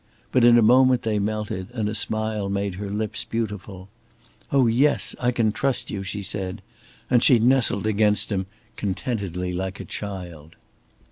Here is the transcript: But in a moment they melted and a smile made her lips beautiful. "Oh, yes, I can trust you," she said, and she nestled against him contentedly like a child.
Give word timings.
But 0.31 0.43
in 0.43 0.57
a 0.57 0.63
moment 0.63 1.03
they 1.03 1.19
melted 1.19 1.67
and 1.73 1.87
a 1.87 1.93
smile 1.93 2.49
made 2.49 2.73
her 2.81 2.89
lips 2.89 3.23
beautiful. 3.23 3.87
"Oh, 4.51 4.65
yes, 4.65 5.15
I 5.19 5.29
can 5.29 5.51
trust 5.51 5.91
you," 5.91 6.01
she 6.01 6.23
said, 6.23 6.63
and 7.07 7.21
she 7.23 7.37
nestled 7.37 7.85
against 7.85 8.31
him 8.31 8.47
contentedly 8.77 9.53
like 9.53 9.79
a 9.79 9.85
child. 9.85 10.55